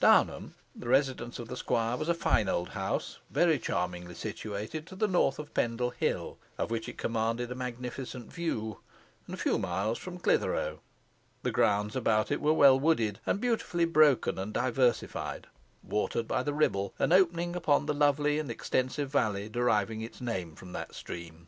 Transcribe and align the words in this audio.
Downham, 0.00 0.52
the 0.76 0.86
residence 0.86 1.38
of 1.38 1.48
the 1.48 1.56
squire, 1.56 1.96
was 1.96 2.10
a 2.10 2.14
fine 2.14 2.46
old 2.46 2.68
house, 2.68 3.20
very 3.30 3.58
charmingly 3.58 4.12
situated 4.14 4.86
to 4.86 4.94
the 4.94 5.08
north 5.08 5.38
of 5.38 5.54
Pendle 5.54 5.88
Hill, 5.92 6.36
of 6.58 6.70
which 6.70 6.90
it 6.90 6.98
commanded 6.98 7.50
a 7.50 7.54
magnificent 7.54 8.30
view, 8.30 8.80
and 9.26 9.32
a 9.32 9.38
few 9.38 9.58
miles 9.58 9.96
from 9.96 10.18
Clithero. 10.18 10.80
The 11.42 11.52
grounds 11.52 11.96
about 11.96 12.30
it 12.30 12.42
were 12.42 12.52
well 12.52 12.78
wooded 12.78 13.20
and 13.24 13.40
beautifully 13.40 13.86
broken 13.86 14.38
and 14.38 14.52
diversified, 14.52 15.46
watered 15.82 16.28
by 16.28 16.42
the 16.42 16.52
Ribble, 16.52 16.92
and 16.98 17.10
opening 17.10 17.56
upon 17.56 17.86
the 17.86 17.94
lovely 17.94 18.38
and 18.38 18.50
extensive 18.50 19.10
valley 19.10 19.48
deriving 19.48 20.02
its 20.02 20.20
name 20.20 20.54
from 20.54 20.72
that 20.72 20.94
stream. 20.94 21.46